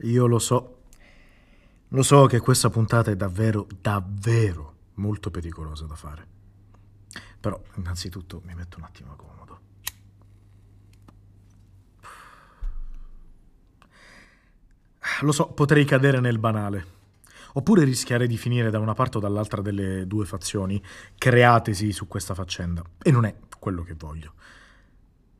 [0.00, 0.82] Io lo so.
[1.88, 6.26] Lo so che questa puntata è davvero, davvero molto pericolosa da fare.
[7.40, 9.60] Però, innanzitutto, mi metto un attimo comodo.
[15.20, 16.94] Lo so, potrei cadere nel banale.
[17.54, 20.82] Oppure rischiare di finire da una parte o dall'altra delle due fazioni
[21.16, 22.82] createsi su questa faccenda.
[23.00, 24.34] E non è quello che voglio.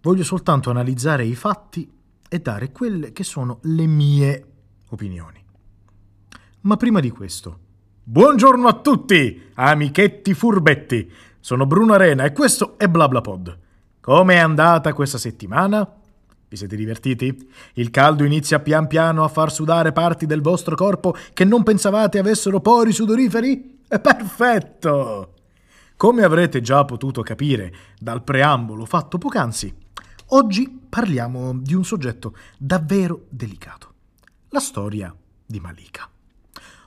[0.00, 1.95] Voglio soltanto analizzare i fatti
[2.28, 4.46] e dare quelle che sono le mie
[4.90, 5.42] opinioni.
[6.62, 7.58] Ma prima di questo,
[8.02, 11.10] buongiorno a tutti, amichetti furbetti.
[11.38, 13.58] Sono Bruno Arena e questo è BlaBlaPod.
[14.00, 15.88] Come è andata questa settimana?
[16.48, 17.48] Vi siete divertiti?
[17.74, 22.18] Il caldo inizia pian piano a far sudare parti del vostro corpo che non pensavate
[22.18, 23.80] avessero pori sudoriferi?
[23.88, 25.34] Perfetto!
[25.96, 29.74] Come avrete già potuto capire dal preambolo fatto poc'anzi,
[30.28, 33.92] oggi parliamo di un soggetto davvero delicato.
[34.48, 35.14] La storia
[35.44, 36.08] di Malika.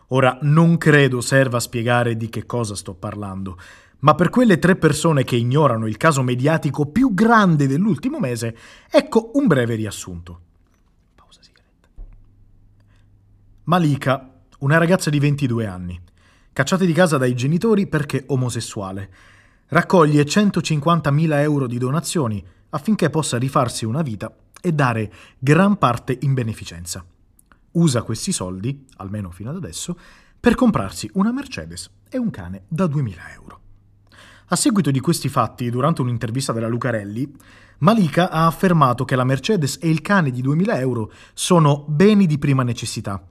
[0.08, 3.58] Ora, non credo serva spiegare di che cosa sto parlando,
[4.00, 8.58] ma per quelle tre persone che ignorano il caso mediatico più grande dell'ultimo mese,
[8.90, 10.42] ecco un breve riassunto.
[11.14, 11.90] Pausa sigaretta.
[13.66, 16.02] Malika, una ragazza di 22 anni,
[16.52, 19.12] cacciata di casa dai genitori perché omosessuale,
[19.68, 26.34] raccoglie 150.000 euro di donazioni affinché possa rifarsi una vita e dare gran parte in
[26.34, 27.06] beneficenza.
[27.72, 29.98] Usa questi soldi, almeno fino ad adesso,
[30.40, 33.60] per comprarsi una Mercedes e un cane da 2.000 euro.
[34.48, 37.32] A seguito di questi fatti, durante un'intervista della Lucarelli,
[37.80, 42.40] Malika ha affermato che la Mercedes e il cane di 2.000 euro sono beni di
[42.40, 43.24] prima necessità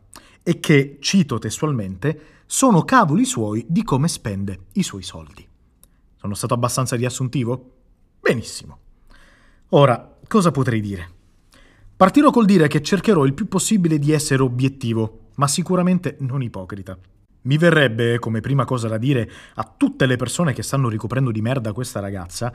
[0.42, 5.46] e che, cito testualmente, sono cavoli suoi di come spende i suoi soldi.
[6.16, 7.72] Sono stato abbastanza riassuntivo?
[8.20, 8.87] Benissimo.
[9.72, 11.10] Ora, cosa potrei dire?
[11.94, 16.96] Partirò col dire che cercherò il più possibile di essere obiettivo, ma sicuramente non ipocrita.
[17.42, 21.42] Mi verrebbe, come prima cosa da dire a tutte le persone che stanno ricoprendo di
[21.42, 22.50] merda questa ragazza,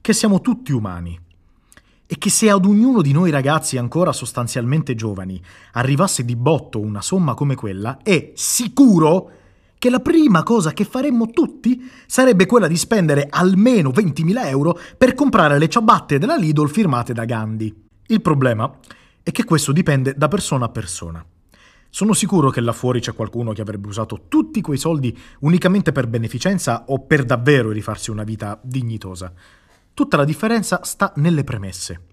[0.00, 1.20] che siamo tutti umani.
[2.06, 5.42] E che se ad ognuno di noi ragazzi ancora sostanzialmente giovani
[5.72, 9.30] arrivasse di botto una somma come quella, è sicuro
[9.84, 15.12] che la prima cosa che faremmo tutti sarebbe quella di spendere almeno 20.000 euro per
[15.12, 17.84] comprare le ciabatte della Lidl firmate da Gandhi.
[18.06, 18.78] Il problema
[19.22, 21.22] è che questo dipende da persona a persona.
[21.90, 26.06] Sono sicuro che là fuori c'è qualcuno che avrebbe usato tutti quei soldi unicamente per
[26.06, 29.30] beneficenza o per davvero rifarsi una vita dignitosa.
[29.92, 32.04] Tutta la differenza sta nelle premesse.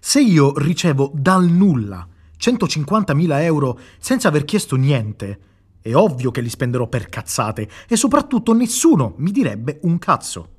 [0.00, 2.06] Se io ricevo dal nulla
[2.38, 5.38] 150.000 euro senza aver chiesto niente,
[5.86, 10.54] è ovvio che li spenderò per cazzate e soprattutto nessuno mi direbbe un cazzo.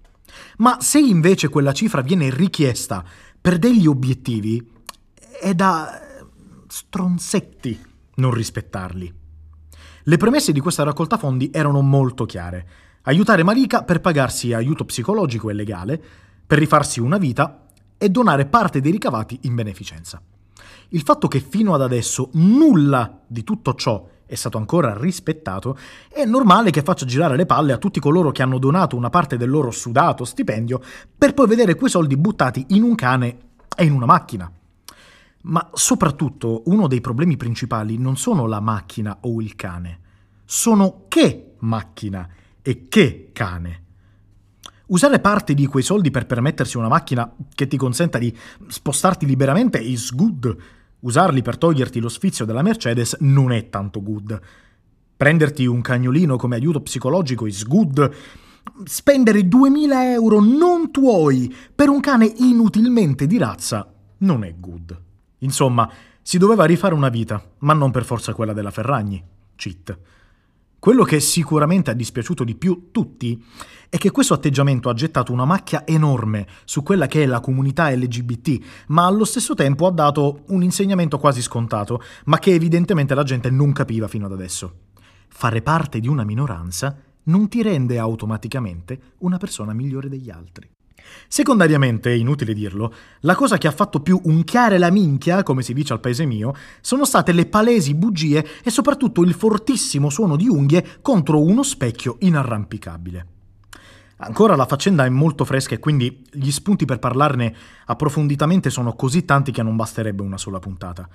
[0.58, 3.04] Ma se invece quella cifra viene richiesta
[3.40, 4.66] per degli obiettivi,
[5.42, 6.02] è da
[6.68, 7.78] stronzetti
[8.16, 9.14] non rispettarli.
[10.04, 12.68] Le premesse di questa raccolta fondi erano molto chiare.
[13.04, 16.02] Aiutare Malika per pagarsi aiuto psicologico e legale,
[16.48, 17.68] per rifarsi una vita
[17.98, 20.22] e donare parte dei ricavati in beneficenza.
[20.90, 25.78] Il fatto che fino ad adesso nulla di tutto ciò è stato ancora rispettato,
[26.10, 29.38] è normale che faccia girare le palle a tutti coloro che hanno donato una parte
[29.38, 30.80] del loro sudato stipendio
[31.18, 33.38] per poi vedere quei soldi buttati in un cane
[33.76, 34.52] e in una macchina.
[35.44, 40.00] Ma soprattutto uno dei problemi principali non sono la macchina o il cane,
[40.44, 42.28] sono che macchina
[42.62, 43.84] e che cane.
[44.88, 48.36] Usare parte di quei soldi per permettersi una macchina che ti consenta di
[48.68, 50.56] spostarti liberamente is good.
[51.00, 54.40] Usarli per toglierti lo sfizio della Mercedes non è tanto good.
[55.16, 58.12] Prenderti un cagnolino come aiuto psicologico is good.
[58.84, 65.00] Spendere 2000 euro non tuoi per un cane inutilmente di razza non è good.
[65.40, 65.90] Insomma,
[66.22, 69.24] si doveva rifare una vita, ma non per forza quella della Ferragni.
[69.56, 69.97] Cheat.
[70.80, 73.44] Quello che sicuramente ha dispiaciuto di più tutti
[73.90, 77.90] è che questo atteggiamento ha gettato una macchia enorme su quella che è la comunità
[77.90, 83.24] LGBT, ma allo stesso tempo ha dato un insegnamento quasi scontato, ma che evidentemente la
[83.24, 84.74] gente non capiva fino ad adesso.
[85.28, 90.69] Fare parte di una minoranza non ti rende automaticamente una persona migliore degli altri.
[91.27, 95.94] Secondariamente, inutile dirlo, la cosa che ha fatto più unchiare la minchia, come si dice
[95.94, 101.00] al paese mio, sono state le palesi bugie e soprattutto il fortissimo suono di unghie
[101.01, 103.27] contro uno specchio inarrampicabile.
[104.19, 107.56] Ancora la faccenda è molto fresca e quindi gli spunti per parlarne
[107.86, 111.07] approfonditamente sono così tanti che non basterebbe una sola puntata.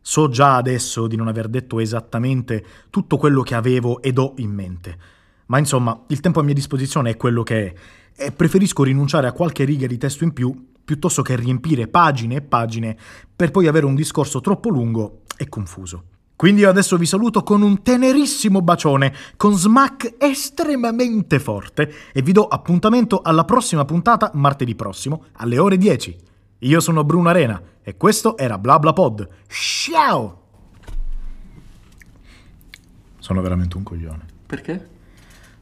[0.00, 4.50] So già adesso di non aver detto esattamente tutto quello che avevo ed ho in
[4.50, 4.98] mente.
[5.46, 7.74] Ma insomma, il tempo a mia disposizione è quello che è
[8.20, 10.52] e preferisco rinunciare a qualche riga di testo in più
[10.84, 12.96] piuttosto che riempire pagine e pagine
[13.36, 16.04] per poi avere un discorso troppo lungo e confuso.
[16.34, 22.32] Quindi io adesso vi saluto con un tenerissimo bacione, con smack estremamente forte e vi
[22.32, 26.16] do appuntamento alla prossima puntata martedì prossimo alle ore 10.
[26.60, 29.28] Io sono Bruno Arena e questo era BlaBlaPod.
[29.46, 30.42] Ciao!
[33.18, 34.24] Sono veramente un coglione.
[34.46, 34.96] Perché?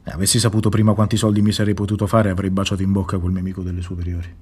[0.07, 3.33] Eh, avessi saputo prima quanti soldi mi sarei potuto fare, avrei baciato in bocca quel
[3.33, 4.33] mio amico delle superiori.